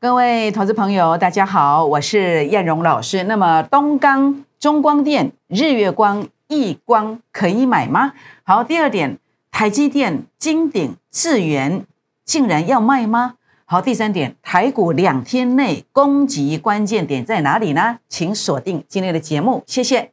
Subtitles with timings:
[0.00, 3.24] 各位投资朋友，大家好，我是燕荣老师。
[3.24, 8.12] 那么东钢、中光电、日月光、亿光可以买吗？
[8.44, 9.18] 好，第二点，
[9.50, 11.84] 台积电、金鼎、智源
[12.24, 13.34] 竟然要卖吗？
[13.64, 17.98] 好，第三点，台股两天内攻击关键点在哪里呢？
[18.08, 20.12] 请锁定今天的节目，谢谢。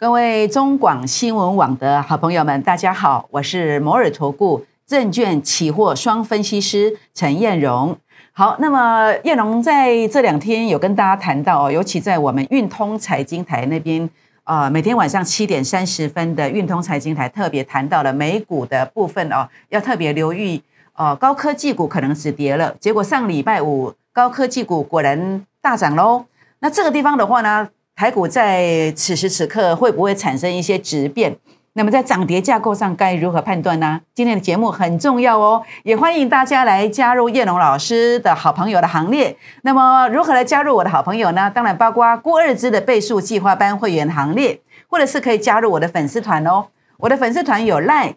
[0.00, 7.94] 各位中广新闻网的好朋友们，大家好，我是摩尔投顾证券期货双分析师陈燕荣。
[8.32, 14.08] 好，那么燕荣在这两天有跟大家谈到，尤其在我们运通财经台那边，
[14.44, 20.62] 呃，每天晚上七点三十分的运通财经台特别谈到了美股的部分哦，要特别留意，
[20.94, 22.74] 呃，高科技股可能止跌了。
[22.80, 26.24] 结果上礼拜五高科技股果然大涨喽。
[26.60, 27.68] 那这个地方的话呢？
[28.00, 31.36] 台股在此时此刻会不会产生一些质变？
[31.74, 34.00] 那么在涨跌架构上该如何判断呢？
[34.14, 39.36] 今天的节目很重要哦，也欢迎大家来加入叶龙老师的好朋友的行列。
[39.64, 41.52] 那么如何来加入我的好朋友呢？
[41.54, 46.68] 当然包括郭二之的倍数计划班会员行列，或者是可以加入我的粉丝团哦。
[46.96, 48.14] 我的粉丝团有 Line，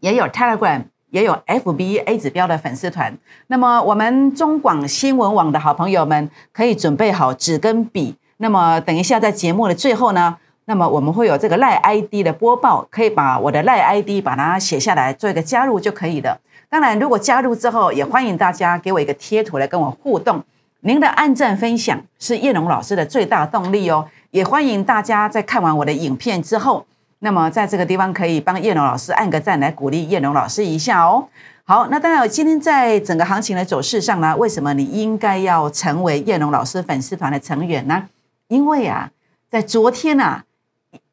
[0.00, 3.16] 也有 Telegram，也有 FBA 指标的粉丝团。
[3.46, 8.16] 那么我们中广新闻网的好朋友们可以准备好纸跟笔。
[8.38, 16.38] 那么等一下，在节目的最后呢，那么我们会有这个赖 ID 的播报，可以把我的赖 ID 把它写下来，做一个加入就可以了。
[16.68, 20.44] 当然，如果加入之后，也欢迎大家给我一个贴图来跟我互动。
[20.80, 24.06] 您的按赞分享是叶龙老师的最大动力哦。
[24.32, 26.84] 也欢迎大家在看完我的影片之后，
[27.20, 31.26] 那么在这个地方可以帮叶龙老师按个赞，来鼓励叶龙老师一下哦。
[31.64, 38.04] 好，那当然，今天在整个行情的走势上呢，为什么你应该要成为叶龙老师粉丝团的成员呢？
[38.48, 39.10] 因为啊，
[39.50, 40.44] 在昨天呐，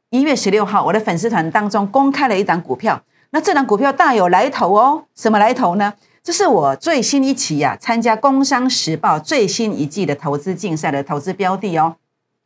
[0.09, 5.05] 一月十六号，我的粉丝团当中公开了一档股票，那这档股票大有来头哦。
[5.15, 5.93] 什么来头呢？
[6.21, 11.95] 这是我最新一期呀，参加《工商时报》最新一季的投资竞赛的投资标的哦。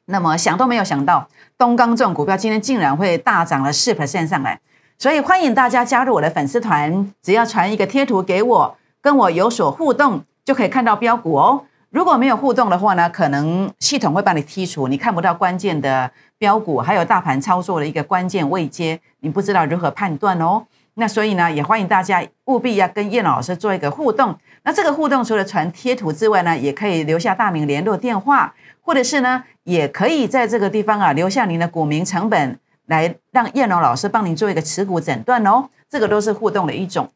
[0.06, 4.62] 那么想都没有想到，东钢这种股票今天竟然会大涨了四 percent 上来，
[4.98, 11.66] 所以欢迎大家加入我的粉丝团，只要传一个贴图给我，跟我有所互动，就可以看到标股哦。
[11.90, 20.66] 如果没有互动的话呢，可能系统会把你剔除，你看不到关键的标股，还有大盘操作的一个关键位阶，你不知道如何判断哦。
[20.96, 24.38] 那所以呢，也欢迎大家务必要跟叶老师做一个互动。
[24.64, 35.70] 那这个互动除了传贴图之外呢，也可以留下大名、联络电话，或者是呢，也可以在这个地方啊留下您的股民成本，来让叶龙老师帮您做一个持股诊断哦。
[35.90, 37.10] 这个都是互动的一种。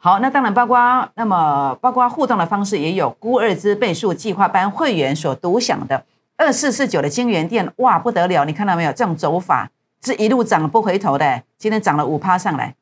[0.00, 6.04] 好，那当然包括那么包括互动的方式，也有估二之倍数计划班会员所独享的
[6.36, 8.44] 二四四九的金源店，哇，不得了！
[8.44, 8.92] 你看到没有？
[8.92, 9.68] 这种走法
[10.04, 12.76] 是一路涨不回头的，今天涨了五趴上来。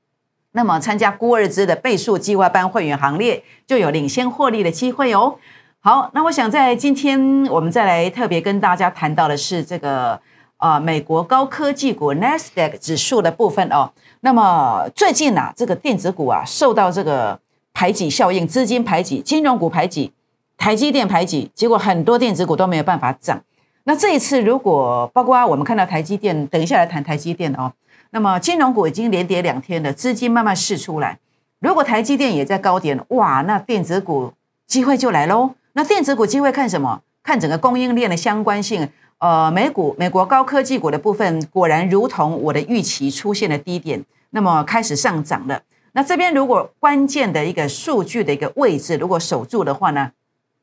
[0.53, 5.37] 那么参加估二之的倍数计划班会员行列，就有领先获利的机会哦。
[5.81, 10.21] 好，那我想在今天我们再来特别跟大家谈到的是这个
[10.59, 13.91] 啊美国高科技股 Nasdaq 指数的部分哦。
[14.21, 17.39] 那么最近呐，这个电子股啊，受到这个
[17.73, 20.13] 排挤效应，资金排挤，金融股排挤，
[20.57, 23.43] 台积电排挤，结果很多电子股都没有办法涨。
[23.85, 27.73] 那这一次，如果包括我们看到台积电，等一下来谈台积电哦。
[28.11, 31.19] 那么金融股已经连跌两天了，资金慢慢释出来。
[31.61, 34.33] 如果台积电也在高点，哇，那电子股
[34.67, 35.51] 机会就来喽。
[35.75, 37.03] 那电子股机会看什么？
[37.23, 38.89] 看整个供应链的相关性。
[39.19, 45.63] 呃，美股美国高科技股的部分果然如同我的预期出现了低点，那么开始上涨了。
[45.93, 50.11] 那这边如果关键的一个数据的一个位置如果守住的话呢，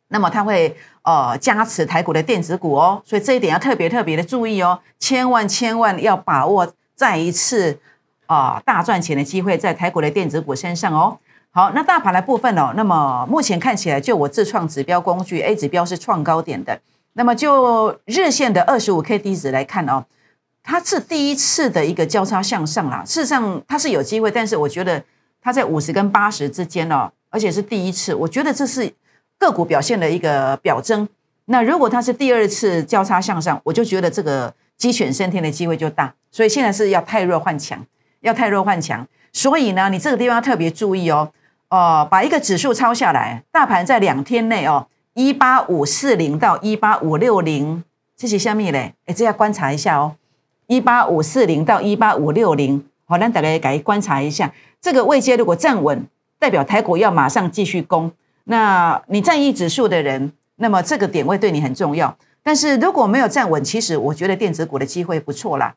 [0.10, 7.80] 那么它会呃加持台股的电子股哦，所以这一点要特别特别的注意哦，千万千万要把握再一次
[8.28, 11.18] 啊大赚钱的机会在台股的电子股身上哦。
[11.50, 16.80] 好，那大盘的部分哦，那么目前看起来就我自创指标工具 A 指标是创高点的。
[17.14, 20.06] 那么就日线的二十五 K D 值来看哦，
[20.64, 23.04] 它是第一次的一个交叉向上啦。
[23.06, 25.04] 事实上它是有机会，但是我觉得
[25.42, 28.92] 它在五十跟八十之间哦，而且是第一次，我觉得这是
[29.38, 31.08] 个股表现的一个表征。
[31.46, 36.14] 那如果它是第二次交叉向上，我就觉得这个鸡犬升天的机会就大。
[36.32, 37.86] 所以现在是要太弱换强，
[38.22, 39.08] 要太弱换强。
[39.32, 41.32] 所以呢，你这个地方要特别注意哦，
[41.70, 44.88] 哦，把一个指数抄下来，大盘在两天内哦。
[45.14, 47.84] 一八五四零到一八五六零，
[48.18, 48.96] 这是虾米嘞？
[49.06, 50.16] 哎，这要观察一下哦。
[50.66, 54.52] 一八五四零到一八五六零，好，那大家改观察一下，
[54.82, 56.08] 这个位阶如果站稳，
[56.40, 58.12] 代表台股要马上继续攻。
[58.46, 62.18] 那你在意指数的人，那么这个点位对你很重要。
[62.42, 65.76] 但是如果没有站稳，其实我觉得电子股的机会不错啦。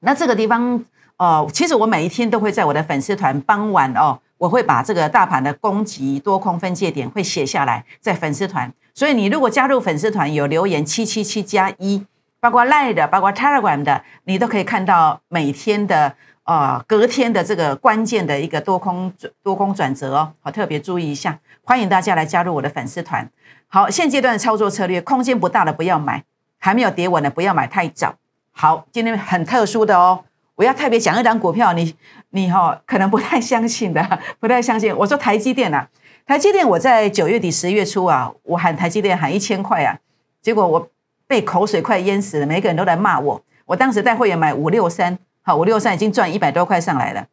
[0.00, 0.84] 那这个地方
[1.18, 8.72] 哦，其实我每一天都会在我的粉丝团傍晚哦，我会把这个大盘的攻击多空分界点会写下来在粉丝团。
[8.92, 12.04] 所以你如果加入粉丝团有留言七七七加一，
[12.40, 19.12] 包括 Line 的，包括 Telegram 的，你都可以看到每天的呃隔天的这个关键的一个多空
[19.44, 21.38] 多空转折哦，好特别注意一下。
[21.62, 23.30] 欢迎大家来加入我的粉丝团。
[23.68, 26.24] 好，现阶段的操作策略，空间不大的不要买，
[26.58, 28.16] 还没有跌稳的不要买太早。
[28.50, 31.94] 好，今天很特殊的哦，我要特别讲一张股票，你
[32.30, 34.94] 你哈可能不太相信的， 不太相信。
[34.96, 35.88] 我说台积电啊，
[36.26, 39.98] 台积电我在九月底十月初啊，我喊台积电喊一千块啊，
[40.40, 40.88] 结果我
[41.26, 43.42] 被口水快淹死了，每个人都来骂我。
[43.66, 47.26] 我当时带会员买五六三，好五六三已经赚一百多块上来了。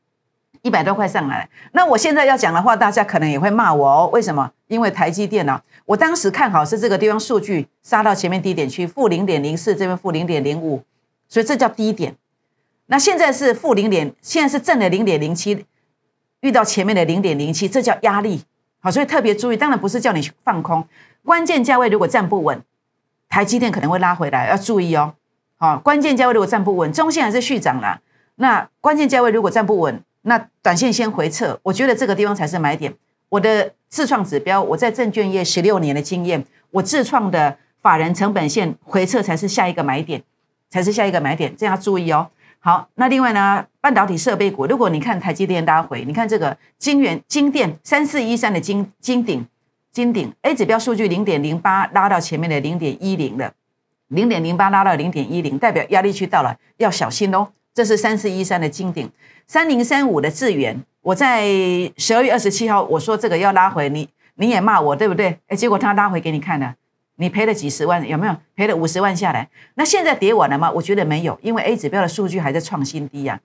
[0.62, 4.10] 一百多块上来，那我现在要讲的话，大家可能也会骂我哦。
[4.12, 4.52] 为什么？
[4.68, 10.84] 因为台积电呢，我当时看好是这个地方数据杀到前面低点去，负零点零四，这边负零点零五，
[11.30, 12.14] 所以这叫低点。
[12.92, 15.64] 那现在是负零点，现在是正的零点零七，
[16.42, 18.44] 遇到前面的零点零七，这叫压力。
[18.80, 20.84] 好，所以特别注意，当然不是叫你放空，
[21.24, 22.64] 关键价位如果站不稳，
[23.30, 25.14] 台积电可能会拉回来，要注意哦。
[25.58, 28.02] 好，关键价位如果站不稳，中线还是续涨了，
[28.36, 30.04] 那关键价位如果站不稳。
[30.24, 32.94] 那短线先回撤，我觉得这个地方才是买点。
[33.30, 40.24] 我的自创指标，我在证券业十六年的经验，我自创的法人成本线回撤才是下一个买点，
[40.70, 42.30] 才是下一个买点，这样注意哦。
[42.62, 49.46] 好，那另外呢，半导体设备股，如果你看台积电拉回，你看这个金元金电三四一三的金金鼎
[49.94, 53.54] 金鼎 A 指标数据零点零八拉到前面的零点一零了，
[54.10, 57.48] 零点零八拉到零点一零，代表压力区到了，要小心哦。
[57.74, 59.10] 这是三四一三的金鼎。
[59.48, 61.48] 三零三五的智源，我在
[61.96, 65.40] 十二月二十七号我说这个要拉回，你你也骂我对不对？
[65.48, 66.76] 哎，结果他拉回给你看了，
[67.20, 69.50] 你赔了几十万，有没有赔了五十万下来？
[69.76, 70.72] 那现在跌完了吗？
[70.72, 73.40] 我觉得没有，因为 A 指标的数据还在创新低呀。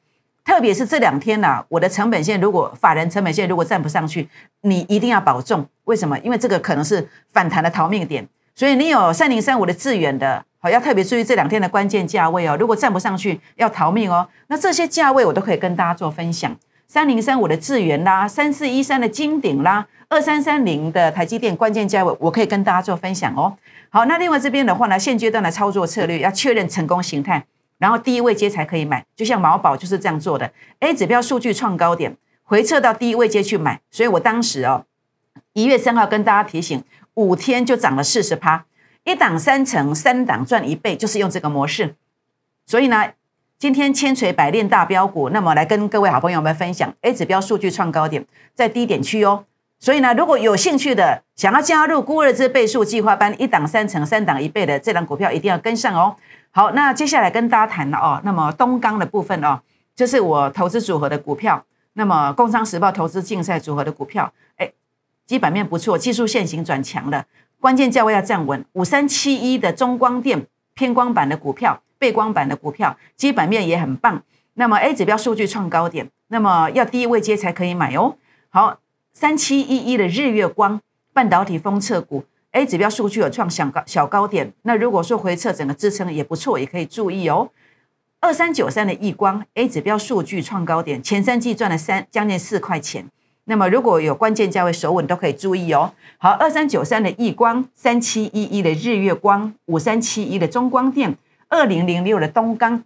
[0.44, 4.28] 特别是这两天呐，我的成本线如果法人成本线如果站不上去，
[4.60, 5.66] 你一定要保重。
[5.84, 6.16] 为什么？
[6.20, 8.28] 因为这个可能是反弹的逃命点。
[8.54, 10.44] 所以你有三零三五的智远的。
[10.60, 12.56] 好，要特别注意这两天的关键价位哦。
[12.58, 14.28] 如果站不上去，要逃命哦。
[14.46, 16.56] 那这些价位我都可以跟大家做分享。
[16.94, 23.56] 三零三五的智源啦，三四一三的金鼎啦，二三三零的台积电关键价位，我可以跟大家做分享哦。
[23.88, 27.44] 好，那另外这边的话呢，现阶段的操作策略要确认成功形态，
[27.78, 29.04] 然后第一位阶才可以买。
[29.16, 33.80] 就像毛宝就是这样做的，A 指标数据创高点，回撤到第一位阶去买。
[33.90, 34.84] 所以我当时哦，
[35.52, 36.80] 一月三号跟大家提醒，
[37.14, 38.66] 五天就涨了四十趴。
[39.02, 41.96] 一档三成，三档赚一倍，就是用这个模式。
[42.64, 43.10] 所以呢，
[43.58, 48.24] 今天千锤百炼大标股，那么来跟各位好朋友们分享 A 指标数据创高点
[48.54, 49.44] 在低点区哦。
[49.78, 56.16] 所以呢，如果有兴趣的，想要加入孤二之倍数计划班，一档三成，三档一倍的这档股票，一定要跟上哦。
[56.50, 59.60] 好，那接下来跟大家谈了哦，那么东钢的部分哦，
[59.94, 61.64] 这是我投资组合的股票，
[61.94, 64.70] 那么工商时报投资竞赛组合的股票，哎，
[65.26, 67.26] 基本面不错，技术线型转强了。
[67.60, 74.22] 关键价位要站稳，五三七一的中光电偏光板的股票，背光板的股票，基本面也很棒。
[74.56, 78.16] 那么 A 指标数据创高点，那么要低位接才可以买哦。
[78.50, 78.78] 好，
[79.14, 80.82] 三七一一的日月光
[81.14, 87.48] 半导体封测股，A 指标数据有创小高小高点，那如果说回撤整个支撑也不错，也可以注意哦。
[88.20, 93.06] 二三九三的易光 A 指标数据创高点，前三季赚了三将近四块钱。
[93.46, 95.94] 那么如果有关键价位守稳，都可以注意哦。
[96.18, 101.16] 好，二三九三的易光，三七一一的日月光，五三七一的中光电，
[101.54, 102.82] 二零零六的东钢。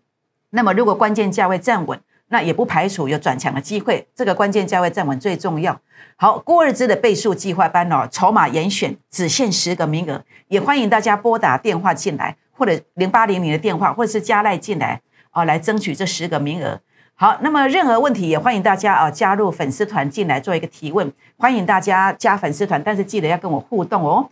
[0.51, 1.99] 那么如果关键价位站稳，
[2.29, 4.07] 那也不排除有转强的机会。
[4.15, 5.81] 这个关键价位站稳最重要。
[6.17, 15.01] 好，郭二之的倍数计划班哦，筹码严选，只限十个名额，也欢迎大家拨打电话进来，或者零八零零的电话，或者是加赖进来
[15.33, 16.81] 哦，来争取这十个名额。
[17.15, 24.29] 好，那么任何问题也欢迎大家啊加入粉丝团进来做一个提问，欢迎大家加粉丝团，但是记得要跟我互动哦。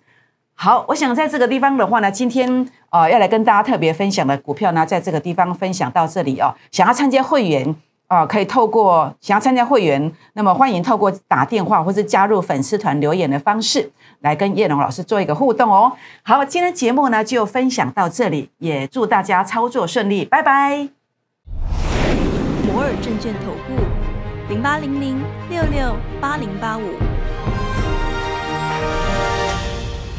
[0.58, 6.52] 好，我想在这个地方的话呢，今天啊要来跟大家特别分享的股票呢，在这个地方分享到这里哦。
[6.72, 7.76] 想要参加会员
[8.08, 15.92] 啊，可以透过想要参加会员，那么欢迎透过打电话或是加入粉丝团留言的方式来跟叶龙老师做一个互动哦。
[16.22, 20.88] 好，今天节目呢就分享到这里，也祝大家操作顺利，拜拜。
[22.66, 23.74] 摩尔证券投顾
[24.48, 27.15] 零八零零六六八零八五。